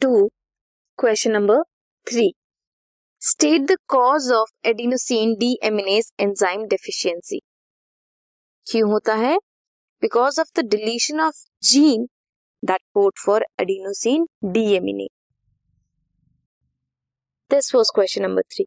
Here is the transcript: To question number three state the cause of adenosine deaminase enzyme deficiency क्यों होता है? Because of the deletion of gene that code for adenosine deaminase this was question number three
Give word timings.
To 0.00 0.28
question 0.98 1.30
number 1.30 1.62
three 2.06 2.30
state 3.22 3.60
the 3.60 3.76
cause 3.88 4.30
of 4.32 4.50
adenosine 4.68 5.34
deaminase 5.62 6.10
enzyme 6.20 6.64
deficiency 6.66 7.38
क्यों 8.66 8.90
होता 8.90 9.14
है? 9.14 9.36
Because 10.02 10.40
of 10.40 10.48
the 10.56 10.64
deletion 10.68 11.20
of 11.20 11.36
gene 11.62 12.06
that 12.62 12.80
code 12.94 13.12
for 13.24 13.46
adenosine 13.60 14.26
deaminase 14.74 15.08
this 17.50 17.74
was 17.74 17.92
question 17.94 18.22
number 18.22 18.42
three 18.54 18.66